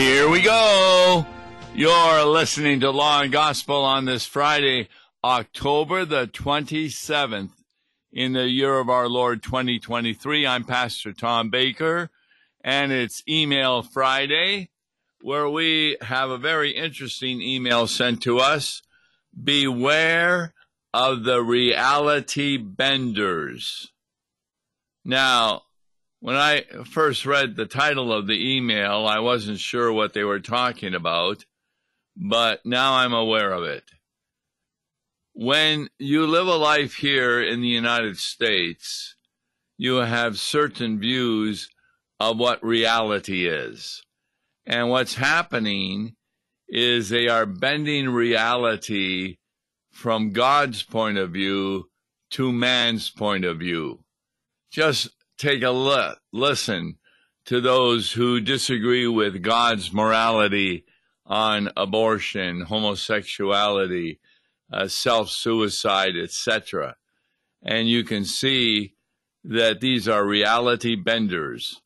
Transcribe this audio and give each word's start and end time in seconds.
Here 0.00 0.30
we 0.30 0.40
go. 0.40 1.26
You're 1.74 2.24
listening 2.24 2.80
to 2.80 2.90
Law 2.90 3.20
and 3.20 3.30
Gospel 3.30 3.84
on 3.84 4.06
this 4.06 4.24
Friday, 4.24 4.88
October 5.22 6.06
the 6.06 6.26
27th 6.26 7.50
in 8.10 8.32
the 8.32 8.48
year 8.48 8.78
of 8.78 8.88
our 8.88 9.10
Lord 9.10 9.42
2023. 9.42 10.46
I'm 10.46 10.64
Pastor 10.64 11.12
Tom 11.12 11.50
Baker, 11.50 12.08
and 12.64 12.92
it's 12.92 13.22
Email 13.28 13.82
Friday, 13.82 14.70
where 15.20 15.50
we 15.50 15.98
have 16.00 16.30
a 16.30 16.38
very 16.38 16.70
interesting 16.70 17.42
email 17.42 17.86
sent 17.86 18.22
to 18.22 18.38
us. 18.38 18.80
Beware 19.44 20.54
of 20.94 21.24
the 21.24 21.42
reality 21.42 22.56
benders. 22.56 23.92
Now, 25.04 25.64
when 26.20 26.36
I 26.36 26.64
first 26.84 27.24
read 27.24 27.56
the 27.56 27.66
title 27.66 28.12
of 28.12 28.26
the 28.26 28.56
email, 28.56 29.06
I 29.06 29.18
wasn't 29.20 29.58
sure 29.58 29.90
what 29.90 30.12
they 30.12 30.22
were 30.22 30.40
talking 30.40 30.94
about, 30.94 31.46
but 32.14 32.64
now 32.64 32.94
I'm 32.94 33.14
aware 33.14 33.52
of 33.52 33.64
it. 33.64 33.84
When 35.32 35.88
you 35.98 36.26
live 36.26 36.46
a 36.46 36.56
life 36.56 36.94
here 36.96 37.42
in 37.42 37.62
the 37.62 37.68
United 37.68 38.18
States, 38.18 39.16
you 39.78 39.96
have 39.96 40.38
certain 40.38 41.00
views 41.00 41.70
of 42.18 42.38
what 42.38 42.62
reality 42.62 43.48
is. 43.48 44.02
And 44.66 44.90
what's 44.90 45.14
happening 45.14 46.16
is 46.68 47.08
they 47.08 47.28
are 47.28 47.46
bending 47.46 48.10
reality 48.10 49.38
from 49.90 50.32
God's 50.32 50.82
point 50.82 51.16
of 51.16 51.30
view 51.30 51.86
to 52.32 52.52
man's 52.52 53.08
point 53.10 53.46
of 53.46 53.58
view. 53.58 54.04
Just 54.70 55.08
take 55.40 55.62
a 55.62 55.70
li- 55.70 56.14
listen 56.32 56.96
to 57.46 57.60
those 57.60 58.12
who 58.12 58.40
disagree 58.40 59.06
with 59.06 59.42
God's 59.42 59.92
morality 59.92 60.84
on 61.24 61.70
abortion, 61.76 62.62
homosexuality, 62.62 64.18
uh, 64.72 64.86
self 64.86 65.30
suicide, 65.30 66.12
etc. 66.16 66.96
And 67.62 67.88
you 67.88 68.04
can 68.04 68.24
see 68.24 68.94
that 69.44 69.80
these 69.80 70.08
are 70.08 70.24
reality 70.24 70.94
benders. 70.94 71.80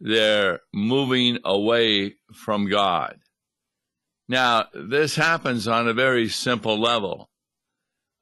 They're 0.00 0.60
moving 0.72 1.38
away 1.44 2.16
from 2.32 2.68
God. 2.68 3.18
Now, 4.28 4.66
this 4.74 5.16
happens 5.16 5.68
on 5.68 5.86
a 5.86 5.94
very 5.94 6.28
simple 6.28 6.80
level. 6.80 7.30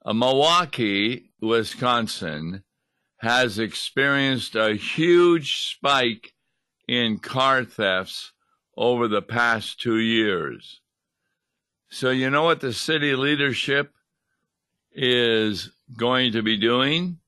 Uh, 0.05 0.13
Milwaukee, 0.13 1.31
Wisconsin, 1.41 2.63
has 3.19 3.59
experienced 3.59 4.55
a 4.55 4.75
huge 4.75 5.69
spike 5.69 6.35
in 6.87 7.19
car 7.19 7.65
thefts 7.65 8.33
over 8.77 9.09
the 9.09 9.23
past 9.23 9.81
two 9.81 9.99
years. 9.99 10.81
So, 11.89 12.11
you 12.11 12.29
know 12.29 12.43
what 12.43 12.61
the 12.61 12.73
city 12.73 13.15
leadership 13.15 13.95
is 14.93 15.71
going 15.97 16.33
to 16.33 16.43
be 16.43 16.57
doing? 16.57 17.19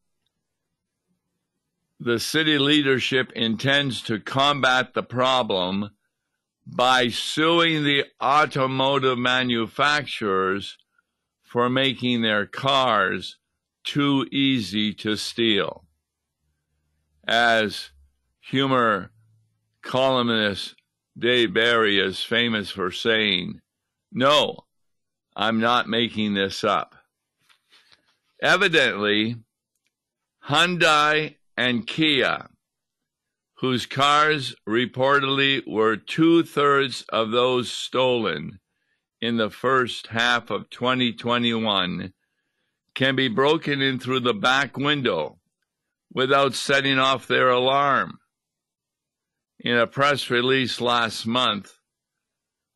The 2.01 2.19
city 2.19 2.59
leadership 2.59 3.33
intends 3.33 4.03
to 4.03 4.21
combat 4.21 4.93
the 4.93 5.03
problem 5.03 5.91
by 6.67 7.09
suing 7.09 7.85
the 7.85 8.05
automotive 8.21 9.17
manufacturers 9.17 10.77
for 11.43 11.71
making 11.71 12.23
their 12.23 12.45
cars 12.45 13.37
too 13.85 14.27
easy 14.33 14.93
to 14.93 15.17
steal 15.17 15.86
as 17.27 17.91
humor 18.41 19.11
columnist 19.83 20.75
Dave 21.19 21.55
Barry 21.55 21.99
is 21.99 22.23
famous 22.23 22.71
for 22.71 22.91
saying, 22.91 23.61
No, 24.13 24.67
I'm 25.35 25.61
not 25.61 25.89
making 25.89 26.35
this 26.35 26.63
up. 26.63 26.95
Evidently, 28.43 29.37
Hyundai 30.49 31.37
and 31.57 31.87
Kia, 31.87 32.49
whose 33.55 33.87
cars 33.87 34.55
reportedly 34.69 35.67
were 35.67 35.97
two 35.97 36.43
thirds 36.43 37.05
of 37.09 37.31
those 37.31 37.73
stolen 37.73 38.61
in 39.21 39.39
the 39.39 39.51
first 39.51 40.09
half 40.09 40.51
of 40.51 40.69
2021, 40.69 42.13
can 42.95 43.17
be 43.17 43.29
broken 43.29 43.81
in 43.81 43.99
through 43.99 44.21
the 44.21 44.35
back 44.35 44.77
window 44.77 45.39
without 46.17 46.55
setting 46.55 46.99
off 46.99 47.29
their 47.29 47.51
alarm. 47.51 48.19
In 49.61 49.77
a 49.77 49.87
press 49.87 50.31
release 50.31 50.81
last 50.81 51.27
month, 51.27 51.75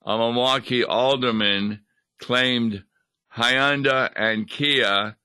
a 0.04 0.18
Milwaukee 0.18 0.84
alderman 0.84 1.80
claimed 2.18 2.84
Hyundai 3.38 4.12
and 4.14 4.46
Kia 4.46 5.16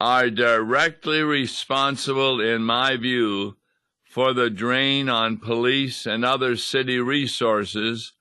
are 0.00 0.30
directly 0.30 1.20
responsible, 1.22 2.40
in 2.40 2.62
my 2.62 2.96
view, 2.96 3.56
for 4.04 4.32
the 4.32 4.50
drain 4.50 5.08
on 5.08 5.38
police 5.38 6.06
and 6.06 6.24
other 6.24 6.54
city 6.54 7.00
resources 7.00 8.12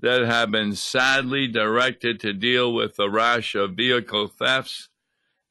that 0.00 0.22
have 0.22 0.50
been 0.50 0.74
sadly 0.74 1.46
directed 1.46 2.18
to 2.18 2.32
deal 2.32 2.74
with 2.74 2.96
the 2.96 3.08
rash 3.08 3.54
of 3.54 3.76
vehicle 3.76 4.26
thefts 4.26 4.88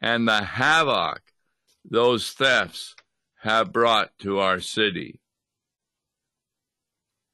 and 0.02 0.28
the 0.28 0.44
havoc 0.44 1.22
those 1.90 2.32
thefts 2.32 2.94
have 3.42 3.74
brought 3.74 4.18
to 4.20 4.40
our 4.40 4.60
city. 4.60 5.20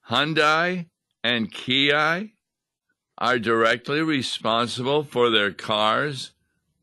Hyundai 0.09 0.87
and 1.21 1.51
Kia 1.51 2.29
are 3.17 3.39
directly 3.39 4.01
responsible 4.01 5.03
for 5.03 5.29
their 5.29 5.51
cars 5.51 6.31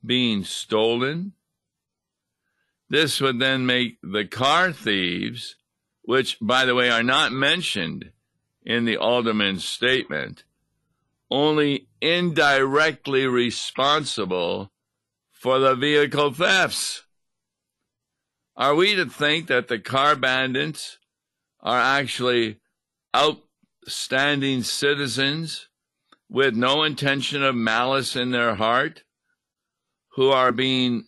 being 0.05 0.45
stolen. 0.45 1.33
This 2.91 3.21
would 3.23 3.39
then 3.41 3.65
make 3.65 3.97
the 4.03 4.27
car 4.27 4.73
thieves, 4.73 5.57
which, 6.03 6.37
by 6.41 6.67
the 6.67 6.75
way, 6.75 6.91
are 6.91 7.03
not 7.03 7.33
mentioned 7.33 8.11
in 8.63 8.85
the 8.85 8.99
alderman's 8.99 9.65
statement, 9.65 10.45
only 11.31 11.89
indirectly 12.03 13.27
responsible 13.27 14.71
for 15.33 15.59
the 15.59 15.75
vehicle 15.75 16.33
thefts. 16.33 17.05
Are 18.57 18.77
we 18.77 18.95
to 18.95 19.07
think 19.07 19.49
that 19.49 19.67
the 19.67 19.81
car 19.81 20.15
bandits 20.15 20.99
are 21.61 21.81
actually 21.81 22.61
outstanding 23.17 24.63
citizens 24.63 25.69
with 26.29 26.55
no 26.55 26.85
intention 26.85 27.43
of 27.43 27.57
malice 27.57 28.15
in 28.15 28.31
their 28.31 28.55
heart, 28.55 29.03
who 30.13 30.31
are 30.31 30.53
being 30.53 31.07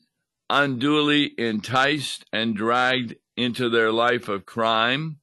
unduly 0.51 1.35
enticed 1.39 2.25
and 2.33 2.57
dragged 2.57 3.15
into 3.37 3.69
their 3.69 3.93
life 3.93 4.29
of 4.29 4.45
crime 4.45 5.21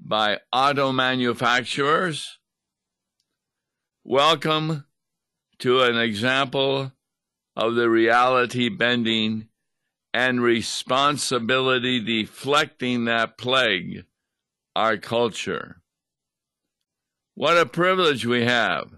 by 0.00 0.40
auto 0.52 0.90
manufacturers? 0.90 2.38
Welcome 4.02 4.86
to 5.60 5.82
an 5.82 5.96
example 5.98 6.90
of 7.54 7.76
the 7.76 7.88
reality 7.88 8.68
bending 8.68 9.48
and 10.12 10.40
responsibility 10.40 12.00
deflecting 12.00 13.04
that 13.04 13.36
plague 13.38 14.04
our 14.74 14.96
culture. 14.96 15.80
What 17.34 17.58
a 17.58 17.66
privilege 17.66 18.24
we 18.24 18.44
have 18.44 18.90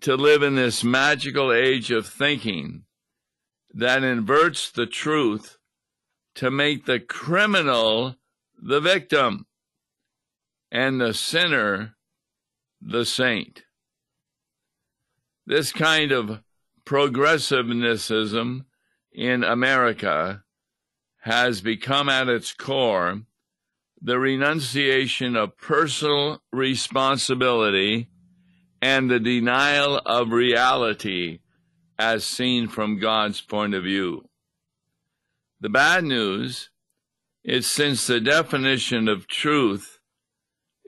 to 0.00 0.16
live 0.16 0.42
in 0.42 0.54
this 0.54 0.84
magical 0.84 1.52
age 1.52 1.90
of 1.90 2.06
thinking 2.06 2.84
that 3.72 4.02
inverts 4.02 4.70
the 4.70 4.86
truth 4.86 5.58
to 6.34 6.50
make 6.50 6.86
the 6.86 7.00
criminal 7.00 8.16
the 8.60 8.80
victim 8.80 9.46
and 10.70 11.00
the 11.00 11.14
sinner 11.14 11.96
the 12.80 13.04
saint. 13.04 13.64
This 15.46 15.72
kind 15.72 16.12
of 16.12 16.42
progressivism 16.84 18.66
in 19.18 19.42
America 19.42 20.44
has 21.22 21.60
become 21.60 22.08
at 22.08 22.28
its 22.28 22.52
core 22.52 23.22
the 24.00 24.16
renunciation 24.16 25.34
of 25.34 25.58
personal 25.58 26.40
responsibility 26.52 28.08
and 28.80 29.10
the 29.10 29.18
denial 29.18 30.00
of 30.06 30.30
reality 30.30 31.40
as 31.98 32.24
seen 32.24 32.68
from 32.68 33.00
God's 33.00 33.40
point 33.40 33.74
of 33.74 33.82
view. 33.82 34.28
The 35.60 35.68
bad 35.68 36.04
news 36.04 36.70
is 37.42 37.66
since 37.66 38.06
the 38.06 38.20
definition 38.20 39.08
of 39.08 39.26
truth 39.26 39.98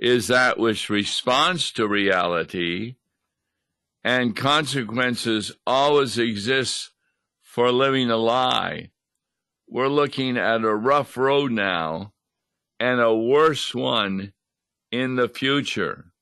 is 0.01 0.29
that 0.29 0.57
which 0.57 0.89
responds 0.89 1.73
to 1.73 1.89
reality, 1.89 2.95
and 4.05 4.37
consequences 4.37 5.51
always 5.67 6.17
exist 6.17 6.93
for 7.51 7.73
living 7.73 8.09
a 8.13 8.17
lie. 8.17 8.89
We're 9.67 9.89
looking 9.89 10.37
at 10.37 10.63
a 10.63 10.73
rough 10.73 11.17
road 11.17 11.51
now 11.51 12.13
and 12.79 13.01
a 13.01 13.13
worse 13.13 13.75
one 13.75 14.33
in 14.93 15.17
the 15.17 15.29
future. 15.29 16.13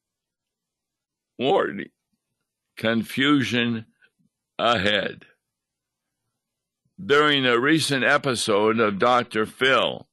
warning 1.39 1.91
confusion 2.79 3.85
ahead. 4.59 5.27
During 6.99 7.45
a 7.45 7.61
recent 7.61 8.05
episode 8.05 8.81
of 8.81 8.99
Dr. 8.99 9.45
Phil, 9.45 10.09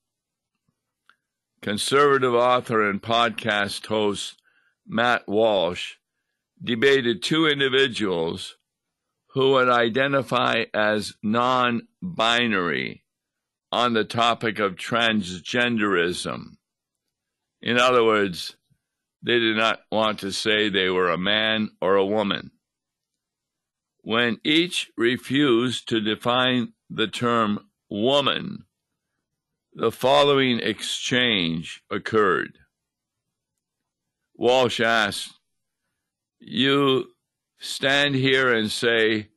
conservative 1.61 2.33
author 2.33 2.89
and 2.89 3.01
podcast 3.01 3.85
host 3.85 4.41
Matt 4.85 5.29
Walsh 5.29 5.93
debated 6.61 7.23
two 7.23 7.47
individuals 7.47 8.57
who 9.35 9.51
would 9.51 9.67
identify 9.67 10.63
as 10.73 11.13
non 11.21 11.85
binary 12.01 13.03
on 13.69 13.91
the 13.93 14.05
topic 14.05 14.59
of 14.59 14.75
transgenderism. 14.75 16.55
In 17.61 17.77
other 17.77 18.03
words, 18.03 18.55
they 19.21 19.37
did 19.37 19.57
not 19.57 19.81
want 19.91 20.19
to 20.19 20.31
say 20.31 20.69
they 20.69 20.89
were 20.89 21.09
a 21.09 21.17
man 21.17 21.71
or 21.81 21.95
a 21.95 22.05
woman. 22.05 22.51
When 24.03 24.37
each 24.45 24.89
refused 24.95 25.89
to 25.89 25.99
define 25.99 26.71
the 26.89 27.07
term 27.07 27.59
woman, 27.89 28.63
the 29.73 29.91
following 29.91 30.61
exchange 30.61 31.83
occurred. 31.91 32.59
Walsh 34.33 34.79
asked, 34.79 35.33
You 36.39 37.14
stand 37.65 38.15
here 38.15 38.53
and 38.53 38.71
say 38.71 39.29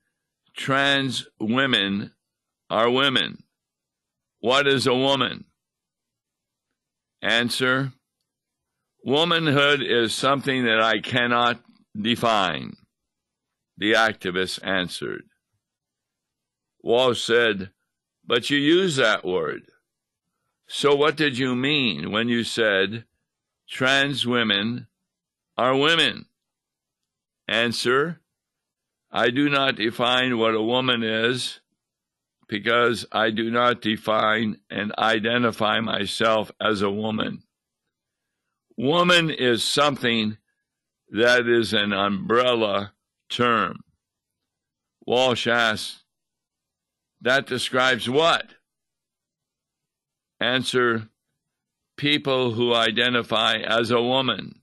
trans 0.56 1.26
women 1.40 2.12
are 2.70 2.90
women. 2.90 3.42
What 4.40 4.68
is 4.68 4.86
a 4.86 4.94
woman? 4.94 5.44
Answer 7.22 7.92
Womanhood 9.04 9.80
is 9.82 10.14
something 10.14 10.64
that 10.64 10.80
I 10.80 11.00
cannot 11.00 11.60
define, 11.98 12.76
the 13.76 13.92
activist 13.92 14.58
answered. 14.62 15.22
Walsh 16.82 17.22
said, 17.22 17.70
But 18.26 18.50
you 18.50 18.58
use 18.58 18.96
that 18.96 19.24
word. 19.24 19.62
So 20.66 20.94
what 20.94 21.16
did 21.16 21.38
you 21.38 21.56
mean 21.56 22.10
when 22.10 22.28
you 22.28 22.44
said 22.44 23.04
trans 23.68 24.26
women 24.26 24.88
are 25.56 25.76
women? 25.76 26.26
Answer, 27.48 28.20
I 29.10 29.30
do 29.30 29.48
not 29.48 29.76
define 29.76 30.36
what 30.36 30.54
a 30.54 30.62
woman 30.62 31.02
is 31.02 31.60
because 32.46 33.06
I 33.10 33.30
do 33.30 33.50
not 33.50 33.80
define 33.80 34.58
and 34.70 34.94
identify 34.98 35.80
myself 35.80 36.50
as 36.60 36.82
a 36.82 36.90
woman. 36.90 37.42
Woman 38.76 39.30
is 39.30 39.64
something 39.64 40.36
that 41.10 41.48
is 41.48 41.72
an 41.72 41.92
umbrella 41.92 42.92
term. 43.30 43.80
Walsh 45.06 45.46
asks, 45.46 46.04
that 47.22 47.46
describes 47.46 48.08
what? 48.08 48.46
Answer, 50.38 51.08
people 51.96 52.52
who 52.52 52.74
identify 52.74 53.56
as 53.56 53.90
a 53.90 54.00
woman. 54.00 54.60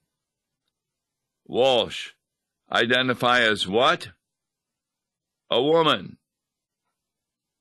Walsh, 1.46 2.12
identify 2.72 3.42
as 3.42 3.68
what? 3.68 4.10
A 5.50 5.62
woman. 5.62 6.18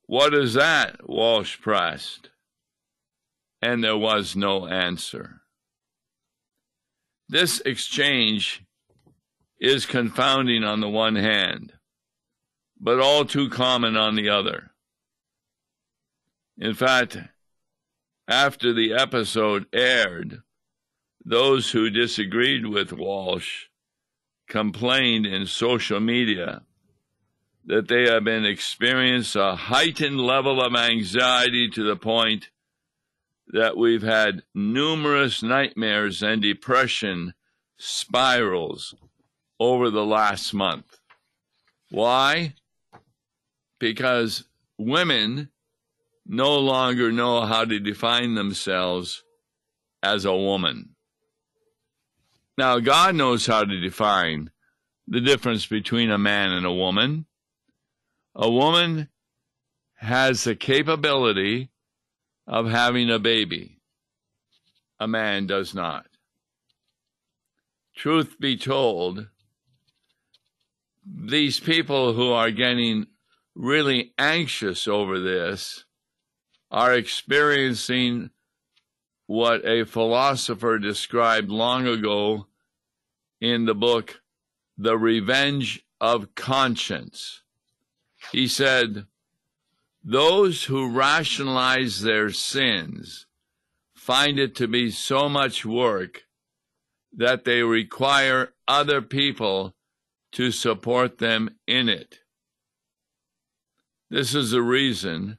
What 0.07 0.35
is 0.35 0.55
that? 0.55 1.09
Walsh 1.09 1.61
pressed. 1.61 2.31
And 3.63 3.83
there 3.83 3.97
was 3.97 4.37
no 4.37 4.67
answer. 4.67 5.43
This 7.29 7.61
exchange 7.61 8.63
is 9.59 9.87
confounding 9.87 10.63
on 10.63 10.81
the 10.81 10.89
one 10.89 11.17
hand, 11.17 11.73
but 12.79 13.01
all 13.01 13.25
too 13.25 13.49
common 13.49 13.97
on 13.97 14.15
the 14.15 14.29
other. 14.29 14.73
In 16.59 16.75
fact, 16.75 17.17
after 18.29 18.73
the 18.73 18.93
episode 18.93 19.67
aired, 19.73 20.43
those 21.25 21.71
who 21.71 21.89
disagreed 21.89 22.67
with 22.67 22.93
Walsh 22.93 23.67
complained 24.49 25.27
in 25.27 25.47
social 25.47 26.01
media 26.01 26.63
that 27.67 27.89
they 27.89 28.05
have 28.05 28.25
been 28.25 28.45
experiencing 28.45 29.41
a 29.41 29.57
heightened 29.57 30.21
level 30.21 30.61
of 30.61 30.75
anxiety 30.75 31.69
to 31.71 31.83
the 31.83 31.97
point 31.97 32.51
that 33.49 33.77
we've 33.77 34.03
had 34.03 34.43
numerous 34.55 35.43
nightmares 35.43 36.23
and 36.23 36.43
depression 36.43 37.35
spirals 37.79 38.95
over 39.59 39.91
the 39.91 40.05
last 40.05 40.53
month. 40.53 40.99
Why? 41.91 42.55
Because 43.79 44.45
women 44.79 45.51
no 46.27 46.59
longer 46.59 47.13
know 47.13 47.43
how 47.43 47.65
to 47.65 47.79
define 47.79 48.35
themselves 48.35 49.23
as 50.03 50.25
a 50.25 50.35
woman. 50.35 50.94
Now, 52.57 52.79
God 52.79 53.15
knows 53.15 53.47
how 53.47 53.65
to 53.65 53.81
define 53.81 54.51
the 55.09 55.21
difference 55.21 55.67
between 55.67 56.11
a 56.11 56.19
man 56.19 56.53
and 56.53 56.65
a 56.65 56.73
woman. 56.73 57.27
A 58.35 58.51
woman 58.51 59.09
has 59.97 60.45
the 60.45 60.55
capability 60.55 61.71
of 62.47 62.71
having 62.71 63.11
a 63.11 63.19
baby. 63.19 63.81
A 65.01 65.09
man 65.09 65.47
does 65.47 65.75
not. 65.75 66.07
Truth 67.97 68.39
be 68.41 68.57
told, 68.57 69.29
these 71.05 71.61
people 71.61 72.15
who 72.15 72.33
are 72.33 72.51
getting 72.51 73.07
really 73.55 74.13
anxious 74.19 74.89
over 74.89 75.21
this 75.21 75.85
are 76.71 76.95
experiencing 76.95 78.31
what 79.27 79.65
a 79.67 79.85
philosopher 79.85 80.79
described 80.79 81.49
long 81.49 81.87
ago 81.87 82.47
in 83.41 83.65
the 83.65 83.75
book, 83.75 84.21
The 84.77 84.99
Revenge 84.99 85.85
of 86.01 86.35
Conscience. 86.35 87.43
He 88.33 88.49
said, 88.49 89.07
those 90.03 90.65
who 90.65 90.91
rationalize 90.91 92.03
their 92.03 92.31
sins 92.31 93.27
find 93.95 94.39
it 94.39 94.55
to 94.57 94.69
be 94.69 94.91
so 94.91 95.31
much 95.31 95.65
work 95.65 96.25
that 97.17 97.45
they 97.45 97.63
require 97.63 98.53
other 98.69 99.01
people 99.01 99.75
to 100.33 100.51
support 100.51 101.19
them 101.19 101.49
in 101.67 101.89
it. 101.89 102.21
This 104.11 104.35
is 104.35 104.51
the 104.51 104.63
reason 104.63 105.39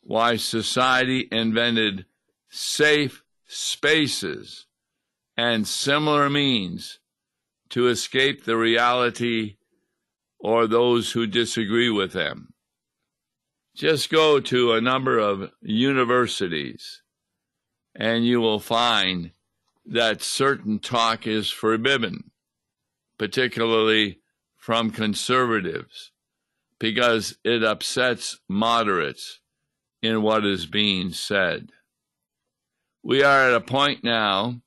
why 0.00 0.36
society 0.36 1.28
invented 1.30 2.06
safe 2.54 3.24
spaces 3.46 4.66
and 5.36 5.66
similar 5.66 6.30
means 6.30 7.00
to 7.68 7.88
escape 7.88 8.44
the 8.44 8.56
reality 8.56 9.56
or 10.38 10.66
those 10.66 11.12
who 11.12 11.26
disagree 11.26 11.90
with 11.90 12.12
them. 12.12 12.54
Just 13.74 14.08
go 14.08 14.38
to 14.38 14.72
a 14.72 14.80
number 14.80 15.18
of 15.18 15.50
universities 15.62 17.02
and 17.92 18.24
you 18.24 18.40
will 18.40 18.60
find 18.60 19.32
that 19.84 20.22
certain 20.22 20.78
talk 20.78 21.26
is 21.26 21.50
forbidden, 21.50 22.30
particularly 23.18 24.20
from 24.56 24.90
conservatives, 24.90 26.12
because 26.78 27.36
it 27.42 27.64
upsets 27.64 28.38
moderates 28.48 29.40
in 30.02 30.22
what 30.22 30.44
is 30.46 30.66
being 30.66 31.10
said. 31.12 31.70
We 33.06 33.22
are 33.22 33.50
at 33.50 33.54
a 33.54 33.60
point 33.60 34.02
now 34.02 34.62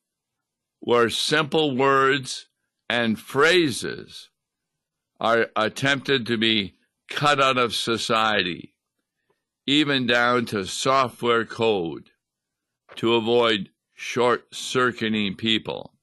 where 0.79 1.09
simple 1.09 1.75
words 1.75 2.47
and 2.87 3.19
phrases 3.19 4.29
are 5.19 5.47
attempted 5.55 6.27
to 6.27 6.37
be 6.37 6.75
cut 7.09 7.41
out 7.41 7.57
of 7.57 7.73
society 7.73 8.75
even 9.65 10.05
down 10.05 10.45
to 10.45 10.65
software 10.67 11.45
code 11.45 12.11
to 12.95 13.15
avoid 13.15 13.69
short 13.95 14.45
circuiting 14.53 15.35
people. 15.35 15.93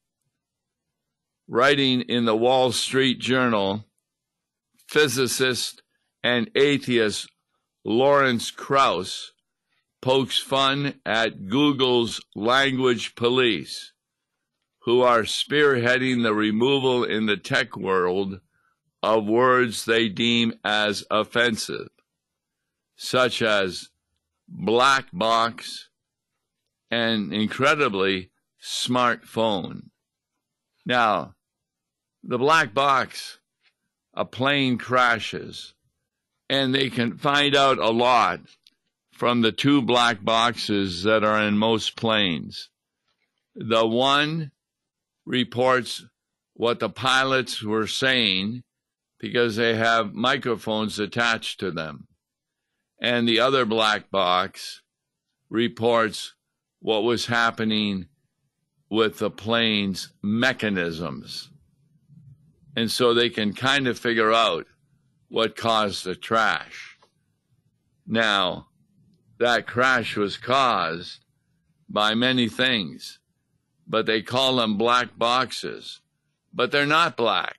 Writing 1.46 2.00
in 2.00 2.24
the 2.24 2.36
Wall 2.36 2.72
Street 2.72 3.20
Journal, 3.20 3.84
physicist 4.88 5.82
and 6.22 6.50
atheist 6.56 7.28
Lawrence 7.84 8.50
Krauss 8.50 9.33
pokes 10.04 10.38
fun 10.38 11.00
at 11.06 11.48
Google's 11.48 12.20
language 12.36 13.14
police, 13.14 13.94
who 14.80 15.00
are 15.00 15.22
spearheading 15.22 16.22
the 16.22 16.34
removal 16.34 17.04
in 17.04 17.24
the 17.24 17.38
tech 17.38 17.74
world 17.74 18.40
of 19.02 19.24
words 19.24 19.86
they 19.86 20.10
deem 20.10 20.52
as 20.62 21.04
offensive 21.10 21.88
such 22.96 23.40
as 23.40 23.88
black 24.46 25.06
box 25.10 25.88
and 26.90 27.32
incredibly 27.32 28.30
smartphone. 28.62 29.84
Now, 30.84 31.34
the 32.22 32.36
black 32.36 32.74
box, 32.74 33.38
a 34.12 34.26
plane 34.26 34.76
crashes, 34.76 35.72
and 36.50 36.74
they 36.74 36.90
can 36.90 37.16
find 37.16 37.56
out 37.56 37.78
a 37.78 37.88
lot 37.88 38.40
from 39.24 39.40
the 39.40 39.52
two 39.52 39.80
black 39.80 40.22
boxes 40.22 41.04
that 41.04 41.24
are 41.24 41.40
in 41.40 41.56
most 41.56 41.96
planes. 41.96 42.68
The 43.54 43.86
one 43.86 44.50
reports 45.24 46.04
what 46.52 46.78
the 46.78 46.90
pilots 46.90 47.62
were 47.62 47.86
saying 47.86 48.64
because 49.18 49.56
they 49.56 49.76
have 49.76 50.12
microphones 50.12 50.98
attached 50.98 51.58
to 51.60 51.70
them. 51.70 52.06
And 53.00 53.26
the 53.26 53.40
other 53.40 53.64
black 53.64 54.10
box 54.10 54.82
reports 55.48 56.34
what 56.80 57.02
was 57.02 57.24
happening 57.24 58.08
with 58.90 59.20
the 59.20 59.30
plane's 59.30 60.12
mechanisms. 60.22 61.48
And 62.76 62.90
so 62.90 63.14
they 63.14 63.30
can 63.30 63.54
kind 63.54 63.88
of 63.88 63.98
figure 63.98 64.34
out 64.34 64.66
what 65.28 65.56
caused 65.56 66.04
the 66.04 66.14
crash. 66.14 66.98
Now, 68.06 68.66
that 69.38 69.66
crash 69.66 70.16
was 70.16 70.36
caused 70.36 71.24
by 71.88 72.14
many 72.14 72.48
things, 72.48 73.18
but 73.86 74.06
they 74.06 74.22
call 74.22 74.56
them 74.56 74.78
black 74.78 75.18
boxes. 75.18 76.00
But 76.52 76.70
they're 76.70 76.86
not 76.86 77.16
black, 77.16 77.56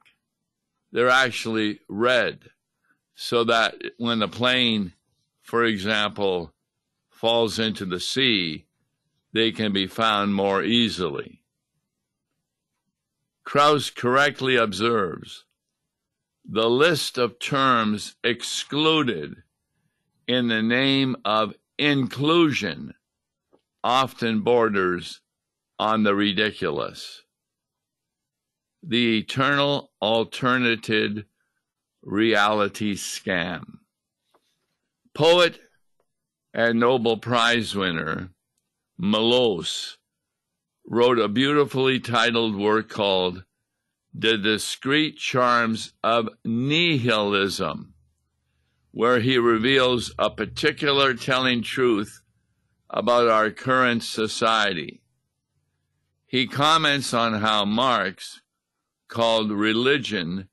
they're 0.92 1.10
actually 1.10 1.80
red. 1.90 2.50
So 3.18 3.46
that 3.46 3.76
when 3.98 4.20
the 4.20 4.28
plane, 4.28 4.94
for 5.42 5.64
example, 5.64 6.54
falls 7.10 7.60
into 7.60 7.86
the 7.86 8.00
sea, 8.00 8.66
they 9.34 9.52
can 9.52 9.72
be 9.72 9.88
found 9.88 10.36
more 10.36 10.64
easily. 10.64 11.42
Krauss 13.46 13.90
correctly 13.90 14.56
observes 14.56 15.46
the 16.48 16.70
list 16.70 17.18
of 17.18 17.40
terms 17.40 18.16
excluded 18.24 19.36
in 20.28 20.48
the 20.48 20.62
name 20.62 21.16
of 21.26 21.54
inclusion 21.78 22.94
often 23.84 24.42
borders 24.42 25.22
on 25.78 26.04
the 26.04 26.16
ridiculous. 26.16 27.24
The 28.82 29.20
eternal 29.20 29.92
alternative 30.02 31.26
reality 32.04 32.96
scam. 32.96 33.64
Poet 35.14 35.60
and 36.54 36.80
Nobel 36.80 37.18
Prize 37.18 37.76
winner 37.76 38.30
Milosz 39.02 39.98
wrote 40.88 41.20
a 41.20 41.28
beautifully 41.28 42.00
titled 42.00 42.56
work 42.56 42.90
called 42.90 43.44
The 44.14 44.38
Discreet 44.38 45.18
Charms 45.18 45.94
of 46.04 46.30
Nihilism, 46.46 47.95
where 48.96 49.20
he 49.20 49.38
reveals 49.38 50.16
a 50.18 50.30
particular 50.30 51.14
telling 51.14 51.62
truth 51.62 52.22
about 52.90 53.28
our 53.28 53.52
current 53.52 54.02
society. 54.02 55.02
He 56.26 56.48
comments 56.48 57.14
on 57.14 57.42
how 57.42 57.66
Marx 57.66 58.40
called 59.10 59.52
religion 59.52 60.48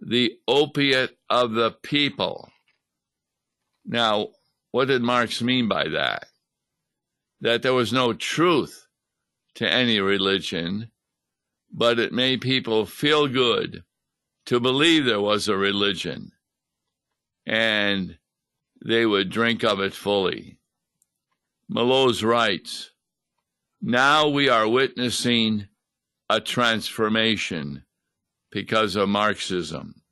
the 0.00 0.32
opiate 0.48 1.16
of 1.30 1.52
the 1.52 1.70
people. 1.70 2.50
Now, 3.86 4.30
what 4.72 4.88
did 4.88 5.02
Marx 5.02 5.40
mean 5.40 5.68
by 5.68 5.86
that? 5.86 6.26
That 7.40 7.62
there 7.62 7.74
was 7.74 7.92
no 7.92 8.12
truth 8.12 8.88
to 9.54 9.72
any 9.72 10.00
religion, 10.00 10.90
but 11.72 12.00
it 12.00 12.12
made 12.12 12.40
people 12.40 12.86
feel 12.86 13.28
good 13.28 13.84
to 14.46 14.58
believe 14.58 15.04
there 15.04 15.20
was 15.20 15.46
a 15.46 15.56
religion, 15.56 16.32
and 17.46 18.18
they 18.84 19.06
would 19.06 19.30
drink 19.30 19.62
of 19.64 19.80
it 19.80 19.94
fully. 19.94 20.58
Milosz 21.70 22.22
writes, 22.22 22.90
Now 23.80 24.28
we 24.28 24.48
are 24.48 24.68
witnessing 24.68 25.68
a 26.28 26.40
transformation 26.40 27.84
because 28.50 28.96
of 28.96 29.08
Marxism. 29.08 30.02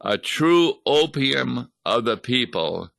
A 0.00 0.18
true 0.18 0.74
opium 0.84 1.70
of 1.84 2.04
the 2.04 2.16
people 2.16 2.90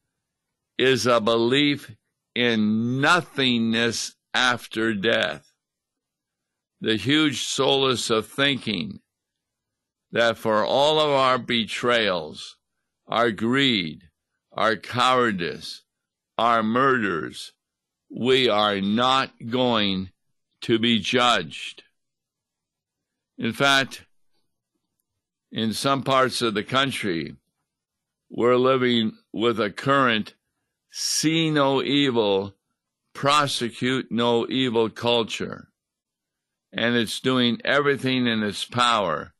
is 0.77 1.05
a 1.05 1.21
belief 1.21 1.95
in 2.35 2.99
nothingness 3.01 4.15
after 4.33 4.93
death. 4.93 5.51
The 6.81 6.95
huge 6.95 7.43
solace 7.43 8.09
of 8.09 8.27
thinking 8.27 8.99
that 10.11 10.37
for 10.37 10.63
all 10.63 10.99
of 10.99 11.09
our 11.09 11.37
betrayals, 11.37 12.56
our 13.07 13.31
greed, 13.31 14.03
our 14.51 14.75
cowardice, 14.75 15.83
our 16.37 16.61
murders, 16.61 17.53
we 18.09 18.49
are 18.49 18.81
not 18.81 19.31
going 19.49 20.09
to 20.61 20.79
be 20.79 20.99
judged. 20.99 21.83
In 23.37 23.53
fact, 23.53 24.05
in 25.51 25.73
some 25.73 26.03
parts 26.03 26.41
of 26.41 26.53
the 26.53 26.63
country, 26.63 27.35
we're 28.29 28.57
living 28.57 29.13
with 29.31 29.59
a 29.59 29.69
current 29.69 30.33
see 30.91 31.49
no 31.49 31.81
evil, 31.81 32.55
prosecute 33.13 34.11
no 34.11 34.47
evil 34.49 34.89
culture. 34.89 35.69
And 36.73 36.95
it's 36.95 37.19
doing 37.19 37.61
everything 37.63 38.27
in 38.27 38.43
its 38.43 38.65
power 38.65 39.33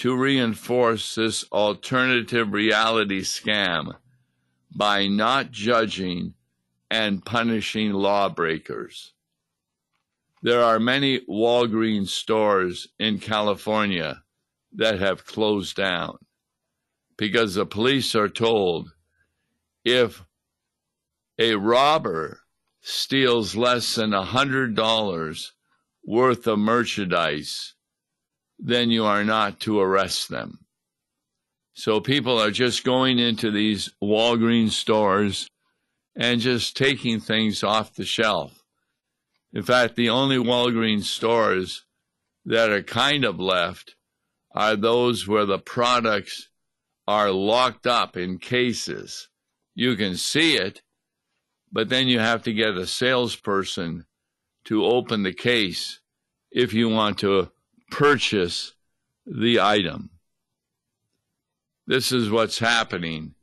to 0.00 0.16
reinforce 0.16 1.14
this 1.14 1.44
alternative 1.52 2.54
reality 2.54 3.20
scam 3.20 3.94
by 4.74 5.06
not 5.06 5.50
judging 5.50 6.32
and 6.90 7.22
punishing 7.22 7.92
lawbreakers. 7.92 9.12
There 10.42 10.64
are 10.64 10.80
many 10.80 11.20
Walgreens 11.28 12.08
stores 12.08 12.88
in 12.98 13.18
California 13.18 14.22
that 14.72 15.00
have 15.00 15.26
closed 15.26 15.76
down 15.76 16.16
because 17.18 17.54
the 17.54 17.66
police 17.66 18.14
are 18.14 18.30
told 18.30 18.94
if 19.84 20.24
a 21.38 21.56
robber 21.56 22.40
steals 22.80 23.54
less 23.54 23.96
than 23.96 24.14
a 24.14 24.24
hundred 24.24 24.74
dollars 24.74 25.52
worth 26.02 26.46
of 26.46 26.58
merchandise, 26.58 27.74
then 28.62 28.90
you 28.90 29.04
are 29.04 29.24
not 29.24 29.60
to 29.60 29.80
arrest 29.80 30.28
them. 30.28 30.58
So 31.72 32.00
people 32.00 32.38
are 32.38 32.50
just 32.50 32.84
going 32.84 33.18
into 33.18 33.50
these 33.50 33.90
Walgreens 34.02 34.72
stores 34.72 35.48
and 36.14 36.40
just 36.40 36.76
taking 36.76 37.20
things 37.20 37.64
off 37.64 37.94
the 37.94 38.04
shelf. 38.04 38.62
In 39.52 39.62
fact, 39.62 39.96
the 39.96 40.10
only 40.10 40.36
Walgreens 40.36 41.04
stores 41.04 41.86
that 42.44 42.70
are 42.70 42.82
kind 42.82 43.24
of 43.24 43.40
left 43.40 43.96
are 44.54 44.76
those 44.76 45.26
where 45.26 45.46
the 45.46 45.58
products 45.58 46.48
are 47.06 47.30
locked 47.30 47.86
up 47.86 48.16
in 48.16 48.38
cases. 48.38 49.28
You 49.74 49.96
can 49.96 50.16
see 50.16 50.56
it, 50.56 50.82
but 51.72 51.88
then 51.88 52.08
you 52.08 52.18
have 52.18 52.42
to 52.42 52.52
get 52.52 52.76
a 52.76 52.86
salesperson 52.86 54.04
to 54.64 54.84
open 54.84 55.22
the 55.22 55.32
case 55.32 56.00
if 56.50 56.74
you 56.74 56.88
want 56.88 57.18
to 57.20 57.50
purchase 57.90 58.74
the 59.26 59.60
item. 59.60 60.10
This 61.86 62.12
is 62.12 62.30
what's 62.30 62.58
happening 62.58 63.34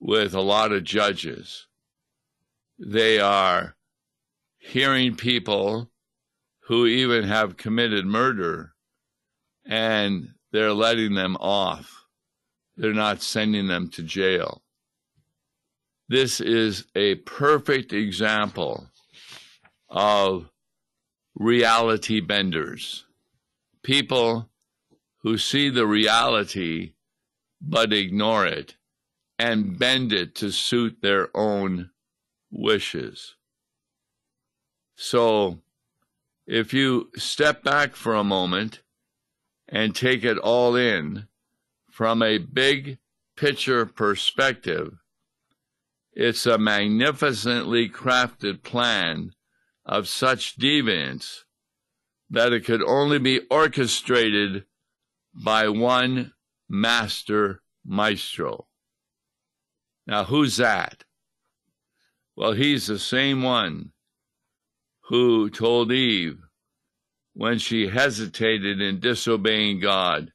with 0.00 0.34
a 0.34 0.40
lot 0.40 0.72
of 0.72 0.84
judges. 0.84 1.66
They 2.78 3.20
are 3.20 3.76
hearing 4.58 5.16
people 5.16 5.90
who 6.66 6.86
even 6.86 7.24
have 7.24 7.56
committed 7.56 8.06
murder 8.06 8.72
and 9.66 10.28
they're 10.52 10.72
letting 10.72 11.14
them 11.14 11.36
off. 11.36 12.06
They're 12.76 12.92
not 12.92 13.22
sending 13.22 13.68
them 13.68 13.90
to 13.90 14.02
jail. 14.02 14.62
This 16.08 16.40
is 16.40 16.84
a 16.94 17.16
perfect 17.16 17.92
example 17.92 18.88
of 19.88 20.50
reality 21.34 22.20
benders. 22.20 23.03
People 23.84 24.48
who 25.18 25.38
see 25.38 25.68
the 25.68 25.86
reality 25.86 26.94
but 27.60 27.92
ignore 27.92 28.46
it 28.46 28.76
and 29.38 29.78
bend 29.78 30.12
it 30.12 30.34
to 30.36 30.50
suit 30.50 30.98
their 31.02 31.28
own 31.36 31.90
wishes. 32.50 33.36
So, 34.96 35.60
if 36.46 36.72
you 36.72 37.10
step 37.16 37.62
back 37.62 37.94
for 37.94 38.14
a 38.14 38.24
moment 38.24 38.80
and 39.68 39.94
take 39.94 40.24
it 40.24 40.38
all 40.38 40.76
in 40.76 41.28
from 41.90 42.22
a 42.22 42.38
big 42.38 42.98
picture 43.36 43.84
perspective, 43.84 44.98
it's 46.12 46.46
a 46.46 46.58
magnificently 46.58 47.88
crafted 47.88 48.62
plan 48.62 49.34
of 49.84 50.08
such 50.08 50.56
deviance 50.56 51.43
that 52.30 52.52
it 52.52 52.64
could 52.64 52.82
only 52.82 53.18
be 53.18 53.40
orchestrated 53.50 54.64
by 55.34 55.68
one 55.68 56.32
master 56.68 57.62
maestro. 57.84 58.66
Now, 60.06 60.24
who's 60.24 60.56
that? 60.56 61.04
Well, 62.36 62.52
he's 62.52 62.86
the 62.86 62.98
same 62.98 63.42
one 63.42 63.92
who 65.08 65.50
told 65.50 65.92
Eve 65.92 66.38
when 67.34 67.58
she 67.58 67.88
hesitated 67.88 68.80
in 68.80 69.00
disobeying 69.00 69.80
God, 69.80 70.32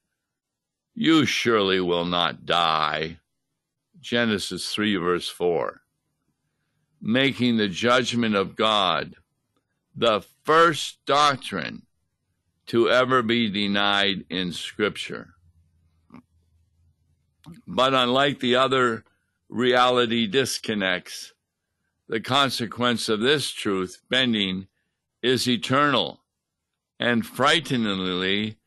You 0.94 1.26
surely 1.26 1.80
will 1.80 2.06
not 2.06 2.46
die. 2.46 3.20
Genesis 4.00 4.74
3, 4.74 4.98
verse 4.98 5.30
4. 5.30 5.82
Making 7.02 7.58
the 7.58 7.70
judgment 7.70 8.36
of 8.36 8.56
God 8.56 9.16
the 10.00 10.24
first 10.46 10.98
doctrine 11.06 11.82
to 12.66 12.90
ever 12.90 13.22
be 13.22 13.50
denied 13.50 14.24
in 14.30 14.54
Scripture. 14.54 15.34
But 17.68 17.94
unlike 17.94 18.40
the 18.40 18.56
other 18.56 19.04
reality 19.50 20.26
disconnects, 20.26 21.34
the 22.08 22.22
consequence 22.22 23.10
of 23.10 23.20
this 23.20 23.52
truth 23.52 24.02
bending 24.10 24.68
is 25.22 25.50
eternal. 25.50 26.22
And 26.98 27.26
frighteningly, 27.26 28.58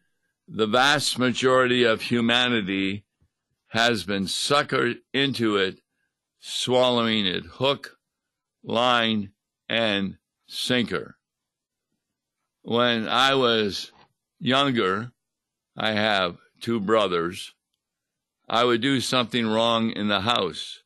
the 0.47 0.67
vast 0.67 1.19
majority 1.19 1.85
of 1.85 2.03
humanity 2.03 3.05
has 3.69 4.05
been 4.05 4.27
suckered 4.27 4.99
into 5.15 5.57
it, 5.57 5.79
swallowing 6.41 7.25
it 7.25 7.47
hook, 7.47 7.97
line, 8.63 9.31
and 9.67 10.19
sinker. 10.47 11.17
When 12.63 13.09
I 13.09 13.35
was 13.35 13.91
younger, 14.39 15.13
I 15.77 15.93
have 15.93 16.37
two 16.61 16.79
brothers. 16.79 17.55
I 18.49 18.65
would 18.65 18.81
do 18.81 19.01
something 19.01 19.47
wrong 19.47 19.91
in 19.91 20.09
the 20.09 20.21
house. 20.21 20.83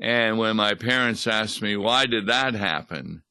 And 0.00 0.38
when 0.38 0.56
my 0.56 0.74
parents 0.74 1.26
asked 1.26 1.60
me, 1.60 1.76
why 1.76 2.06
did 2.06 2.26
that 2.26 2.54
happen? 2.54 3.22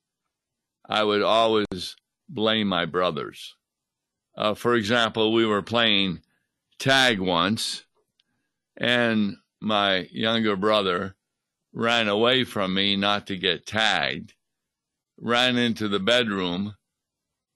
I 0.90 1.04
would 1.04 1.22
always 1.22 1.96
blame 2.28 2.68
my 2.68 2.86
brothers. 2.86 3.56
Uh, 4.38 4.54
for 4.54 4.76
example, 4.76 5.34
we 5.34 5.46
were 5.46 5.62
playing 5.62 6.22
tag 6.80 7.20
once, 7.20 7.86
and 8.76 9.38
my 9.62 10.08
younger 10.12 10.56
brother 10.56 11.16
ran 11.74 12.08
away 12.08 12.44
from 12.44 12.74
me 12.74 12.96
not 12.96 13.28
to 13.28 13.38
get 13.38 13.66
tagged, 13.66 14.34
ran 15.18 15.58
into 15.58 15.88
the 15.88 16.00
bedroom, 16.00 16.76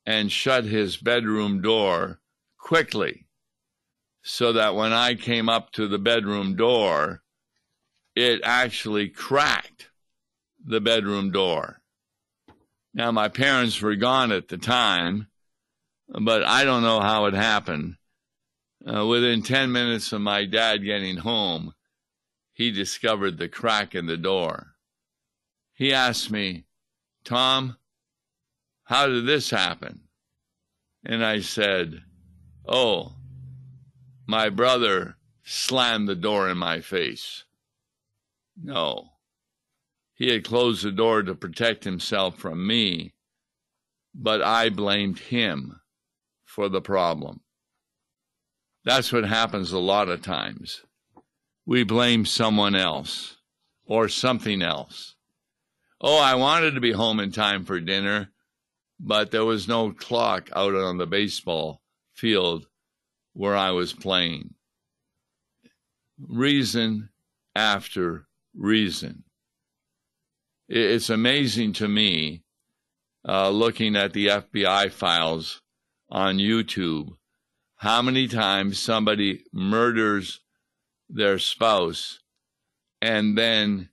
and 0.05 0.31
shut 0.31 0.63
his 0.65 0.97
bedroom 0.97 1.61
door 1.61 2.19
quickly 2.57 3.27
so 4.23 4.53
that 4.53 4.75
when 4.75 4.93
I 4.93 5.15
came 5.15 5.49
up 5.49 5.71
to 5.73 5.87
the 5.87 5.99
bedroom 5.99 6.55
door, 6.55 7.23
it 8.15 8.41
actually 8.43 9.09
cracked 9.09 9.89
the 10.63 10.81
bedroom 10.81 11.31
door. 11.31 11.81
Now, 12.93 13.11
my 13.11 13.29
parents 13.29 13.81
were 13.81 13.95
gone 13.95 14.31
at 14.31 14.49
the 14.49 14.57
time, 14.57 15.27
but 16.07 16.43
I 16.43 16.65
don't 16.65 16.83
know 16.83 16.99
how 16.99 17.25
it 17.25 17.33
happened. 17.33 17.95
Uh, 18.85 19.05
within 19.05 19.43
10 19.43 19.71
minutes 19.71 20.11
of 20.11 20.21
my 20.21 20.45
dad 20.45 20.83
getting 20.83 21.17
home, 21.17 21.73
he 22.53 22.71
discovered 22.71 23.37
the 23.37 23.47
crack 23.47 23.95
in 23.95 24.07
the 24.07 24.17
door. 24.17 24.75
He 25.73 25.93
asked 25.93 26.29
me, 26.29 26.65
Tom, 27.23 27.77
how 28.91 29.07
did 29.07 29.25
this 29.25 29.49
happen? 29.51 30.01
And 31.05 31.23
I 31.23 31.39
said, 31.39 32.03
Oh, 32.67 33.13
my 34.27 34.49
brother 34.49 35.15
slammed 35.45 36.09
the 36.09 36.15
door 36.15 36.49
in 36.49 36.57
my 36.57 36.81
face. 36.81 37.45
No. 38.61 39.11
He 40.13 40.29
had 40.29 40.43
closed 40.43 40.83
the 40.83 40.91
door 40.91 41.23
to 41.23 41.33
protect 41.33 41.85
himself 41.85 42.37
from 42.37 42.67
me, 42.67 43.13
but 44.13 44.41
I 44.41 44.67
blamed 44.67 45.19
him 45.19 45.79
for 46.43 46.67
the 46.67 46.81
problem. 46.81 47.39
That's 48.83 49.13
what 49.13 49.23
happens 49.23 49.71
a 49.71 49.79
lot 49.79 50.09
of 50.09 50.21
times. 50.21 50.81
We 51.65 51.85
blame 51.85 52.25
someone 52.25 52.75
else 52.75 53.37
or 53.85 54.09
something 54.09 54.61
else. 54.61 55.15
Oh, 56.01 56.19
I 56.19 56.35
wanted 56.35 56.71
to 56.71 56.81
be 56.81 56.91
home 56.91 57.21
in 57.21 57.31
time 57.31 57.63
for 57.63 57.79
dinner, 57.79 58.31
but 59.03 59.31
there 59.31 59.45
was 59.45 59.67
no 59.67 59.91
clock 59.91 60.49
out 60.55 60.75
on 60.75 60.97
the 60.97 61.07
baseball 61.07 61.81
field 62.13 62.67
where 63.33 63.55
I 63.55 63.71
was 63.71 63.93
playing. 63.93 64.53
Reason 66.19 67.09
after 67.55 68.27
reason. 68.55 69.23
It's 70.69 71.09
amazing 71.09 71.73
to 71.73 71.87
me 71.87 72.43
uh, 73.27 73.49
looking 73.49 73.95
at 73.95 74.13
the 74.13 74.27
FBI 74.27 74.91
files 74.91 75.61
on 76.09 76.37
YouTube 76.37 77.15
how 77.81 77.99
many 77.99 78.27
times 78.27 78.77
somebody 78.77 79.43
murders 79.51 80.41
their 81.09 81.39
spouse 81.39 82.19
and 83.01 83.35
then 83.35 83.89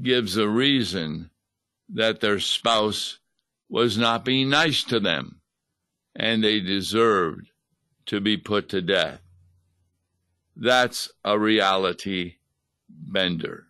gives 0.00 0.36
a 0.36 0.48
reason 0.48 1.28
that 1.88 2.20
their 2.20 2.38
spouse 2.38 3.17
was 3.68 3.98
not 3.98 4.24
being 4.24 4.48
nice 4.48 4.82
to 4.84 5.00
them 5.00 5.40
and 6.16 6.42
they 6.42 6.60
deserved 6.60 7.50
to 8.06 8.20
be 8.20 8.36
put 8.36 8.68
to 8.70 8.82
death. 8.82 9.20
That's 10.56 11.10
a 11.24 11.38
reality 11.38 12.36
bender. 12.88 13.66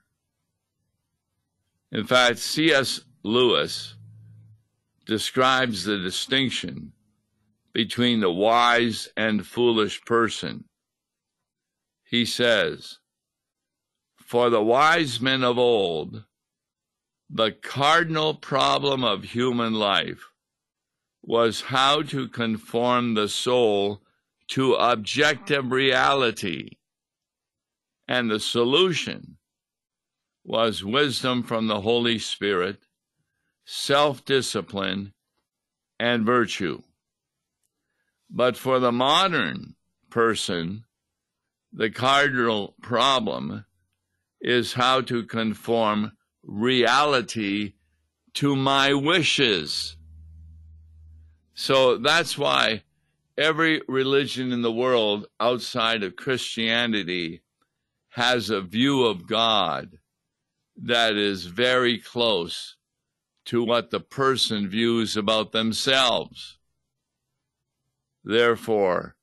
In 1.93 2.05
fact, 2.05 2.39
C.S. 2.39 3.01
Lewis 3.23 3.95
describes 5.07 5.85
the 5.85 5.99
distinction 5.99 6.93
between 7.73 8.21
the 8.21 8.33
wise 8.33 9.09
and 9.17 9.47
foolish 9.47 10.03
person. 10.03 10.65
He 12.05 12.25
says, 12.25 12.99
For 14.17 14.49
the 14.51 14.63
wise 14.63 15.21
men 15.21 15.45
of 15.45 15.59
old, 15.59 16.25
the 17.31 17.53
cardinal 17.53 18.35
problem 18.35 19.05
of 19.05 19.23
human 19.25 19.75
life 19.75 20.31
was 21.23 21.61
how 21.63 22.03
to 22.03 22.29
conform 22.29 23.15
the 23.15 23.29
soul 23.29 24.03
to 24.49 24.75
objective 24.75 25.71
reality. 25.71 26.71
And 28.07 28.31
the 28.31 28.41
solution 28.41 29.37
was 30.43 30.83
wisdom 30.83 31.43
from 31.43 31.67
the 31.67 31.83
Holy 31.83 32.19
Spirit, 32.19 32.79
self 33.67 34.25
discipline, 34.25 35.13
and 36.01 36.25
virtue. 36.25 36.81
But 38.31 38.57
for 38.57 38.81
the 38.81 38.93
modern 38.93 39.75
person, 40.09 40.85
the 41.71 41.91
cardinal 41.91 42.75
problem 42.81 43.67
is 44.41 44.73
how 44.73 45.03
to 45.03 45.25
conform 45.25 46.13
reality 46.43 47.75
to 48.35 48.55
my 48.55 48.95
wishes. 48.95 49.97
So 51.55 51.99
that's 51.99 52.39
why 52.39 52.85
every 53.37 53.83
religion 53.89 54.53
in 54.53 54.63
the 54.63 54.73
world 54.73 55.27
outside 55.41 56.03
of 56.03 56.17
Christianity 56.17 57.43
has 58.11 58.51
a 58.51 58.61
view 58.61 59.05
of 59.05 59.27
God 59.27 59.99
that 60.77 61.15
is 61.15 61.47
very 61.47 61.99
close 61.99 62.77
to 63.47 63.65
what 63.65 63.91
the 63.91 64.01
person 64.01 64.69
views 64.69 65.17
about 65.17 65.53
themselves. 65.53 66.59
Therefore, 68.23 69.17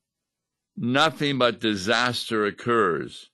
nothing 0.75 1.37
but 1.37 1.59
disaster 1.59 2.45
occurs 2.45 3.29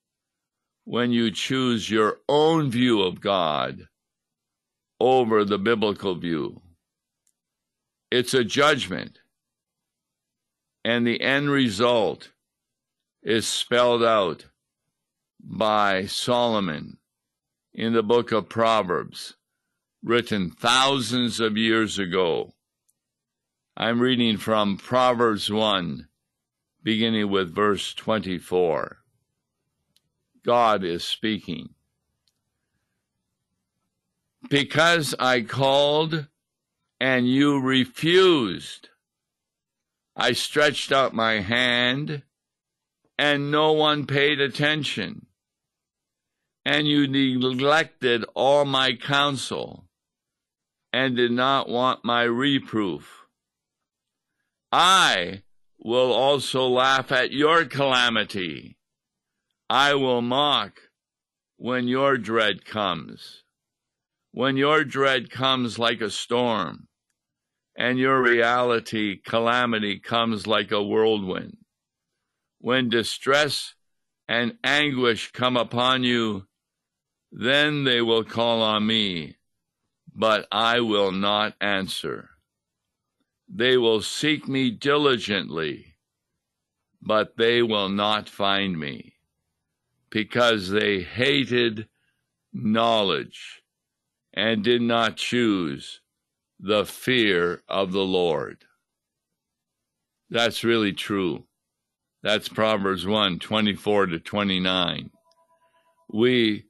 when 0.91 1.09
you 1.13 1.31
choose 1.31 1.89
your 1.89 2.17
own 2.27 2.69
view 2.69 3.01
of 3.01 3.21
God 3.21 3.87
over 4.99 5.45
the 5.45 5.57
biblical 5.57 6.15
view. 6.15 6.61
It's 8.11 8.33
a 8.33 8.43
judgment, 8.43 9.19
and 10.83 11.07
the 11.07 11.21
end 11.21 11.49
result 11.49 12.31
is 13.23 13.47
spelled 13.47 14.03
out 14.03 14.47
by 15.39 16.07
Solomon 16.07 16.97
in 17.73 17.93
the 17.93 18.03
book 18.03 18.33
of 18.33 18.49
Proverbs, 18.49 19.35
written 20.03 20.51
thousands 20.51 21.39
of 21.39 21.55
years 21.55 21.99
ago. 21.99 22.51
I'm 23.77 24.01
reading 24.01 24.35
from 24.35 24.75
Proverbs 24.75 25.49
1, 25.49 26.09
beginning 26.83 27.31
with 27.31 27.55
verse 27.55 27.93
24. 27.93 29.00
God 30.45 30.83
is 30.83 31.03
speaking. 31.03 31.69
Because 34.49 35.13
I 35.19 35.41
called 35.41 36.27
and 36.99 37.27
you 37.27 37.59
refused, 37.59 38.89
I 40.15 40.33
stretched 40.33 40.91
out 40.91 41.13
my 41.13 41.41
hand 41.41 42.23
and 43.17 43.51
no 43.51 43.73
one 43.73 44.07
paid 44.07 44.39
attention. 44.39 45.27
And 46.65 46.87
you 46.87 47.07
neglected 47.07 48.25
all 48.35 48.65
my 48.65 48.93
counsel 48.93 49.85
and 50.93 51.15
did 51.15 51.31
not 51.31 51.69
want 51.69 52.05
my 52.05 52.23
reproof. 52.23 53.25
I 54.71 55.43
will 55.79 56.11
also 56.13 56.67
laugh 56.67 57.11
at 57.11 57.31
your 57.31 57.65
calamity. 57.65 58.77
I 59.73 59.93
will 59.93 60.21
mock 60.21 60.81
when 61.55 61.87
your 61.87 62.17
dread 62.17 62.65
comes. 62.65 63.43
When 64.33 64.57
your 64.57 64.83
dread 64.83 65.31
comes 65.31 65.79
like 65.79 66.01
a 66.01 66.11
storm, 66.11 66.89
and 67.77 67.97
your 67.97 68.21
reality, 68.21 69.21
calamity, 69.23 69.97
comes 69.97 70.45
like 70.45 70.73
a 70.73 70.83
whirlwind. 70.83 71.55
When 72.59 72.89
distress 72.89 73.75
and 74.27 74.57
anguish 74.61 75.31
come 75.31 75.55
upon 75.55 76.03
you, 76.03 76.47
then 77.31 77.85
they 77.85 78.01
will 78.01 78.25
call 78.25 78.61
on 78.61 78.85
me, 78.85 79.37
but 80.13 80.49
I 80.51 80.81
will 80.81 81.13
not 81.13 81.55
answer. 81.61 82.31
They 83.47 83.77
will 83.77 84.01
seek 84.01 84.49
me 84.49 84.69
diligently, 84.69 85.95
but 87.01 87.37
they 87.37 87.61
will 87.61 87.87
not 87.87 88.27
find 88.27 88.77
me, 88.77 89.13
because 90.11 90.69
they 90.69 91.01
hated 91.01 91.87
knowledge 92.53 93.63
and 94.33 94.63
did 94.63 94.81
not 94.81 95.15
choose 95.17 96.01
the 96.59 96.85
fear 96.85 97.63
of 97.67 97.91
the 97.91 98.03
Lord. 98.03 98.65
That's 100.29 100.63
really 100.63 100.93
true. 100.93 101.45
That's 102.23 102.47
Proverbs 102.47 103.07
1 103.07 103.39
24 103.39 104.05
to 104.07 104.19
29. 104.19 105.09
We 106.13 106.65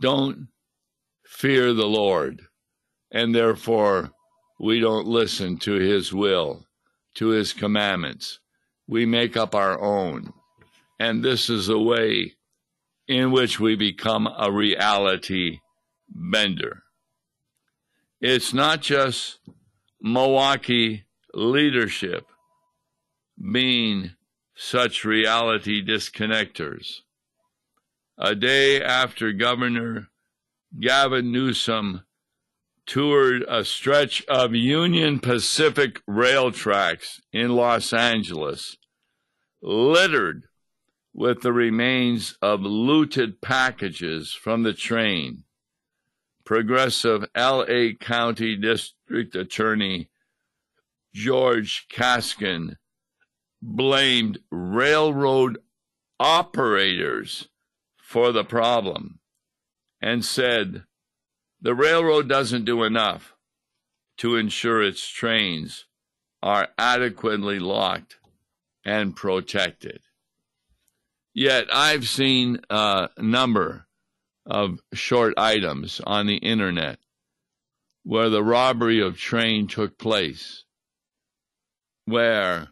don't 0.00 0.48
fear 1.26 1.72
the 1.74 1.86
Lord, 1.86 2.42
and 3.10 3.34
therefore 3.34 4.10
we 4.58 4.80
don't 4.80 5.06
listen 5.06 5.58
to 5.58 5.72
his 5.74 6.12
will, 6.12 6.64
to 7.16 7.28
his 7.28 7.52
commandments. 7.52 8.40
We 8.88 9.04
make 9.04 9.36
up 9.36 9.54
our 9.54 9.80
own. 9.80 10.32
And 10.98 11.22
this 11.22 11.50
is 11.50 11.66
the 11.66 11.78
way 11.78 12.35
in 13.08 13.30
which 13.30 13.60
we 13.60 13.76
become 13.76 14.28
a 14.38 14.50
reality 14.50 15.60
bender. 16.08 16.82
It's 18.20 18.52
not 18.52 18.80
just 18.80 19.38
Milwaukee 20.00 21.04
leadership 21.34 22.26
being 23.52 24.12
such 24.54 25.04
reality 25.04 25.84
disconnectors. 25.84 27.00
A 28.18 28.34
day 28.34 28.82
after 28.82 29.32
Governor 29.32 30.08
Gavin 30.80 31.30
Newsom 31.30 32.02
toured 32.86 33.44
a 33.48 33.64
stretch 33.64 34.24
of 34.26 34.54
Union 34.54 35.18
Pacific 35.18 36.00
rail 36.06 36.50
tracks 36.50 37.20
in 37.32 37.50
Los 37.50 37.92
Angeles, 37.92 38.76
littered 39.60 40.44
with 41.16 41.40
the 41.40 41.52
remains 41.52 42.36
of 42.42 42.60
looted 42.60 43.40
packages 43.40 44.34
from 44.34 44.64
the 44.64 44.74
train. 44.74 45.42
Progressive 46.44 47.24
LA 47.34 47.92
County 47.98 48.54
District 48.54 49.34
Attorney 49.34 50.10
George 51.14 51.86
Gascón 51.88 52.76
blamed 53.62 54.40
railroad 54.50 55.56
operators 56.20 57.48
for 57.96 58.30
the 58.30 58.44
problem 58.44 59.18
and 60.02 60.22
said 60.22 60.84
the 61.62 61.74
railroad 61.74 62.28
doesn't 62.28 62.66
do 62.66 62.84
enough 62.84 63.34
to 64.18 64.36
ensure 64.36 64.82
its 64.82 65.08
trains 65.08 65.86
are 66.42 66.68
adequately 66.76 67.58
locked 67.58 68.16
and 68.84 69.16
protected. 69.16 70.02
Yet 71.38 71.66
I've 71.70 72.08
seen 72.08 72.60
a 72.70 73.10
number 73.18 73.86
of 74.46 74.80
short 74.94 75.34
items 75.36 76.00
on 76.00 76.26
the 76.26 76.38
internet 76.38 76.98
where 78.04 78.30
the 78.30 78.42
robbery 78.42 79.02
of 79.02 79.18
train 79.18 79.66
took 79.66 79.98
place, 79.98 80.64
where 82.06 82.68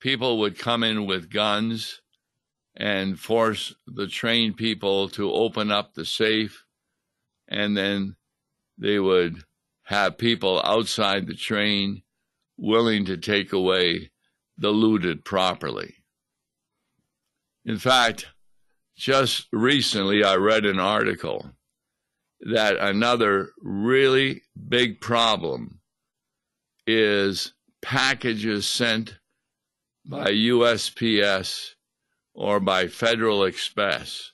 people 0.00 0.40
would 0.40 0.58
come 0.58 0.82
in 0.82 1.06
with 1.06 1.30
guns 1.30 2.02
and 2.74 3.16
force 3.16 3.76
the 3.86 4.08
train 4.08 4.54
people 4.54 5.08
to 5.10 5.30
open 5.30 5.70
up 5.70 5.94
the 5.94 6.04
safe 6.04 6.64
and 7.46 7.76
then 7.76 8.16
they 8.76 8.98
would 8.98 9.44
have 9.84 10.18
people 10.18 10.60
outside 10.64 11.28
the 11.28 11.34
train 11.34 12.02
willing 12.56 13.04
to 13.04 13.16
take 13.16 13.52
away 13.52 14.10
the 14.58 14.70
looted 14.70 15.24
property. 15.24 15.99
In 17.64 17.78
fact, 17.78 18.26
just 18.96 19.48
recently 19.52 20.24
I 20.24 20.36
read 20.36 20.64
an 20.64 20.78
article 20.78 21.50
that 22.40 22.76
another 22.78 23.50
really 23.62 24.42
big 24.68 25.00
problem 25.00 25.80
is 26.86 27.52
packages 27.82 28.66
sent 28.66 29.18
by 30.06 30.26
USPS 30.26 31.74
or 32.34 32.60
by 32.60 32.88
Federal 32.88 33.44
Express 33.44 34.32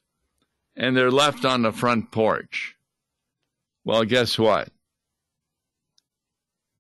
and 0.77 0.97
they're 0.97 1.11
left 1.11 1.45
on 1.45 1.63
the 1.63 1.73
front 1.73 2.13
porch. 2.13 2.77
Well, 3.85 4.05
guess 4.05 4.39
what? 4.39 4.69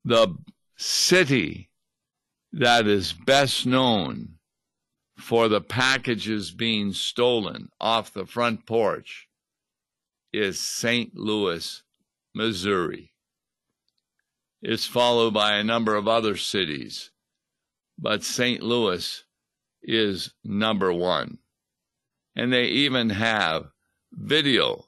The 0.04 0.36
city 0.76 1.70
that 2.52 2.86
is 2.86 3.12
best 3.12 3.66
known 3.66 4.35
for 5.26 5.48
the 5.48 5.60
packages 5.60 6.52
being 6.52 6.92
stolen 6.92 7.68
off 7.80 8.12
the 8.12 8.24
front 8.24 8.64
porch 8.64 9.26
is 10.32 10.60
St. 10.60 11.16
Louis, 11.16 11.82
Missouri. 12.32 13.12
It's 14.62 14.86
followed 14.86 15.34
by 15.34 15.54
a 15.56 15.64
number 15.64 15.96
of 15.96 16.06
other 16.06 16.36
cities, 16.36 17.10
but 17.98 18.22
St. 18.22 18.62
Louis 18.62 19.24
is 19.82 20.32
number 20.44 20.92
one. 20.92 21.38
And 22.36 22.52
they 22.52 22.66
even 22.66 23.10
have 23.10 23.72
video 24.12 24.84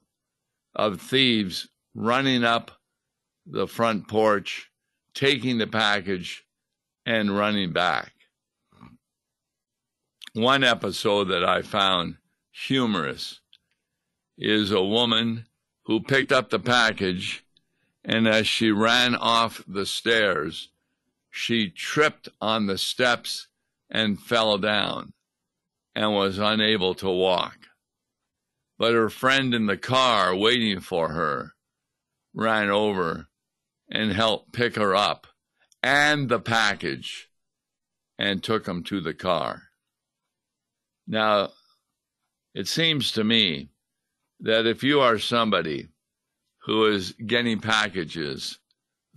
of 0.73 1.01
thieves 1.01 1.67
running 1.97 2.45
up 2.45 2.71
the 3.45 3.67
front 3.67 4.07
porch, 4.07 4.71
taking 5.15 5.59
the 5.59 5.67
package, 5.67 6.45
and 7.05 7.37
running 7.37 7.73
back. 7.73 8.13
One 10.39 10.63
episode 10.63 11.25
that 11.31 11.45
I 11.45 11.63
found 11.63 12.19
humorous 12.53 13.41
is 14.39 14.71
a 14.71 14.81
woman 14.81 15.47
who 15.87 15.99
picked 15.99 16.31
up 16.31 16.51
the 16.51 16.61
package, 16.61 17.45
and 18.05 18.29
as 18.29 18.47
she 18.47 18.71
ran 18.71 19.17
off 19.17 19.65
the 19.67 19.85
stairs, 19.85 20.69
she 21.29 21.69
tripped 21.69 22.29
on 22.41 22.67
the 22.67 22.79
steps 22.79 23.49
and 23.91 24.23
fell 24.23 24.59
down 24.59 25.13
and 25.93 26.15
was 26.15 26.39
unable 26.39 26.95
to 26.95 27.11
walk. 27.11 27.57
But 28.79 28.95
her 28.95 29.11
friend 29.11 29.53
in 29.53 29.67
the 29.67 29.77
car 29.77 30.37
waiting 30.37 30.79
for 30.79 31.09
her 31.09 31.57
ran 32.33 32.71
over 32.71 33.27
and 33.91 34.13
helped 34.13 34.53
pick 34.53 34.77
her 34.77 34.95
up 34.95 35.27
and 35.83 36.29
the 36.29 36.39
package 36.39 37.29
and 38.17 38.41
took 38.41 38.67
them 38.67 38.85
to 38.85 39.01
the 39.01 39.15
car. 39.15 39.68
Now, 41.09 41.51
it 42.55 42.69
seems 42.69 43.11
to 43.13 43.25
me 43.25 43.71
that 44.41 44.67
if 44.67 44.85
you 44.85 45.01
are 45.01 45.19
somebody 45.19 45.89
who 46.67 46.87
is 46.87 47.13
getting 47.13 47.61
packages 47.61 48.59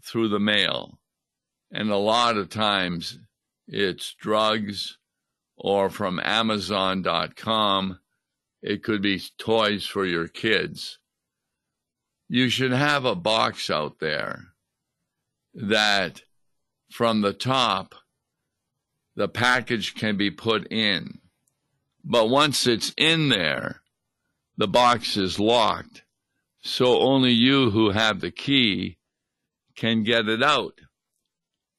through 0.04 0.30
the 0.30 0.39
mail, 0.39 0.97
and 1.71 1.91
a 1.91 1.97
lot 1.97 2.38
of 2.38 2.49
times 2.49 3.19
it's 3.67 4.15
drugs 4.15 4.97
or 5.58 5.91
from 5.91 6.19
Amazon.com, 6.23 7.99
it 8.63 8.84
could 8.84 9.04
be 9.04 9.21
toys 9.38 9.86
for 9.86 10.06
your 10.06 10.27
kids 10.27 10.97
you 12.34 12.47
should 12.47 12.71
have 12.71 13.04
a 13.04 13.13
box 13.13 13.69
out 13.69 13.99
there 13.99 14.54
that 15.54 16.21
from 16.89 17.19
the 17.19 17.34
top, 17.34 17.93
the 19.17 19.27
package 19.27 19.95
can 19.95 20.15
be 20.15 20.32
put 20.32 20.65
in. 20.71 21.19
But 22.04 22.30
once 22.30 22.66
it's 22.66 22.94
in 22.98 23.30
there, 23.30 23.82
the 24.58 24.68
box 24.68 25.18
is 25.18 25.40
locked. 25.40 26.04
So 26.62 27.00
only 27.00 27.32
you 27.32 27.72
who 27.72 27.92
have 27.92 28.20
the 28.20 28.32
key 28.32 28.98
can 29.76 30.04
get 30.04 30.28
it 30.28 30.44
out. 30.44 30.80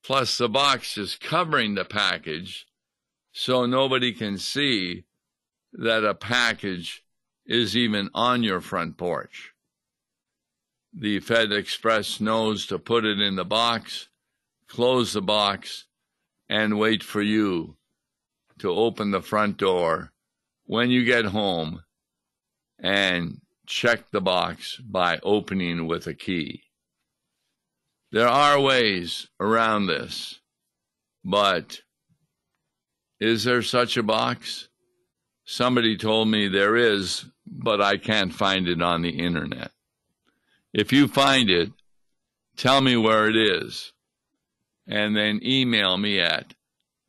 Plus, 0.05 0.37
the 0.37 0.49
box 0.49 0.99
is 0.99 1.17
covering 1.17 1.75
the 1.75 1.85
package 1.85 2.67
so 3.33 3.67
nobody 3.67 4.13
can 4.13 4.37
see 4.39 5.05
that 5.73 6.05
a 6.05 6.15
package 6.15 7.05
is 7.47 7.77
even 7.77 8.11
on 8.15 8.43
your 8.43 8.61
front 8.61 8.97
porch. 8.97 9.53
The 10.93 11.21
Fed 11.21 11.53
Express 11.53 12.21
knows 12.21 12.67
to 12.67 12.79
put 12.79 13.05
it 13.05 13.21
in 13.21 13.37
the 13.37 13.45
box, 13.45 14.09
close 14.69 15.13
the 15.13 15.23
box, 15.23 15.87
and 16.49 16.79
wait 16.79 17.03
for 17.03 17.23
you 17.23 17.77
to 18.59 18.71
open 18.71 19.11
the 19.11 19.23
front 19.23 19.57
door 19.57 20.12
when 20.73 20.91
you 20.91 21.05
get 21.05 21.27
home 21.27 21.83
and 22.79 23.43
check 23.67 24.11
the 24.11 24.23
box 24.23 24.79
by 24.79 25.19
opening 25.23 25.87
with 25.87 26.07
a 26.07 26.15
key. 26.15 26.63
There 28.11 28.27
are 28.27 28.59
ways 28.59 29.29
around 29.39 29.87
this, 29.87 30.41
but 31.23 31.83
is 33.21 33.45
there 33.45 33.61
such 33.61 33.99
a 33.99 34.03
box? 34.03 34.71
Somebody 35.45 35.99
told 35.99 36.29
me 36.29 36.49
there 36.49 36.75
is, 36.75 37.27
but 37.47 37.83
I 37.83 37.99
can't 37.99 38.33
find 38.33 38.67
it 38.67 38.81
on 38.81 39.03
the 39.03 39.19
internet. 39.19 39.73
If 40.73 40.91
you 40.91 41.07
find 41.07 41.51
it, 41.51 41.71
tell 42.57 42.81
me 42.81 42.97
where 42.97 43.29
it 43.29 43.37
is, 43.37 43.93
and 44.87 45.15
then 45.15 45.39
email 45.43 45.99
me 45.99 46.19
at 46.19 46.55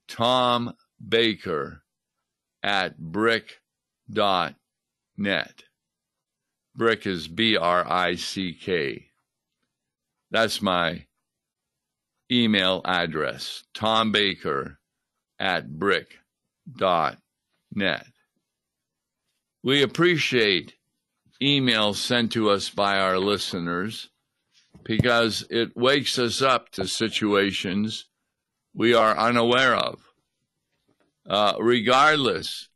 tombaker 0.10 1.83
at 2.64 2.98
brick.net. 2.98 4.56
Brick 6.76 7.06
is 7.06 7.28
B 7.28 7.56
R 7.58 7.86
I 7.88 8.16
C 8.16 8.54
K. 8.54 9.08
That's 10.32 10.62
my 10.62 11.06
email 12.32 12.82
address, 12.86 13.64
tombaker 13.76 14.78
at 15.40 15.78
brick.net. 15.78 17.18
We 19.64 19.84
appreciate 19.84 20.74
emails 21.42 21.96
sent 21.96 22.32
to 22.32 22.50
us 22.50 22.70
by 22.70 23.00
our 23.00 23.20
listeners 23.20 24.10
because 24.84 25.46
it 25.50 25.76
wakes 25.76 26.18
us 26.18 26.42
up 26.42 26.70
to 26.72 26.88
situations 26.88 28.06
we 28.74 28.94
are 28.94 29.18
unaware 29.18 29.76
of. 29.76 30.13
Uh, 31.28 31.54
regardless 31.60 32.68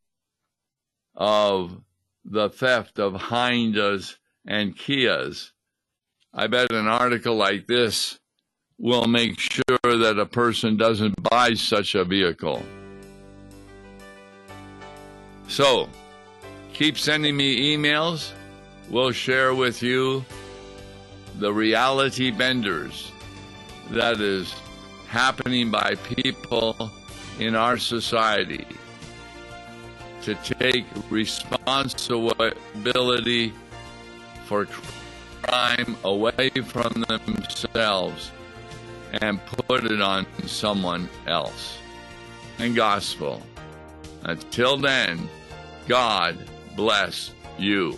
of 1.15 1.81
the 2.23 2.49
theft 2.49 2.99
of 2.99 3.13
Hondas 3.13 4.15
and 4.45 4.77
Kias, 4.77 5.51
I 6.33 6.47
bet 6.47 6.71
an 6.71 6.87
article 6.87 7.35
like 7.35 7.67
this 7.67 8.19
will 8.77 9.07
make 9.07 9.39
sure 9.39 9.79
that 9.83 10.19
a 10.19 10.25
person 10.25 10.77
doesn't 10.77 11.15
buy 11.29 11.55
such 11.55 11.95
a 11.95 12.05
vehicle. 12.05 12.63
So, 15.47 15.89
keep 16.73 16.97
sending 16.97 17.35
me 17.35 17.75
emails. 17.75 18.31
We'll 18.89 19.11
share 19.11 19.53
with 19.53 19.81
you 19.81 20.23
the 21.39 21.51
reality 21.51 22.31
benders 22.31 23.11
that 23.91 24.21
is 24.21 24.53
happening 25.07 25.71
by 25.71 25.95
people 25.95 26.91
in 27.39 27.55
our 27.55 27.77
society 27.77 28.67
to 30.23 30.35
take 30.35 30.85
responsibility 31.09 33.53
for 34.45 34.67
crime 35.43 35.95
away 36.03 36.49
from 36.65 37.05
themselves 37.07 38.31
and 39.21 39.39
put 39.45 39.85
it 39.85 40.01
on 40.01 40.25
someone 40.45 41.07
else. 41.27 41.77
And 42.59 42.75
gospel. 42.75 43.41
Until 44.23 44.77
then, 44.77 45.29
God 45.87 46.37
bless 46.75 47.31
you. 47.57 47.97